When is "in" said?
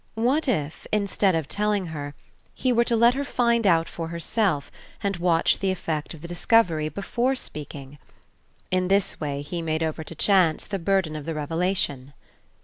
8.71-8.87